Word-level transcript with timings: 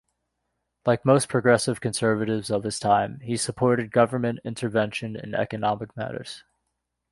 Like 0.83 1.05
most 1.05 1.29
Progressive 1.29 1.79
Conservatives 1.79 2.49
of 2.49 2.63
his 2.63 2.79
time, 2.79 3.19
he 3.19 3.37
supported 3.37 3.91
government 3.91 4.39
intervention 4.43 5.15
in 5.15 5.35
economic 5.35 5.95
matters. 5.95 6.43